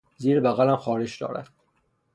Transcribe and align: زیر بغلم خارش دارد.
زیر 0.17 0.39
بغلم 0.39 0.75
خارش 0.75 1.17
دارد. 1.21 1.49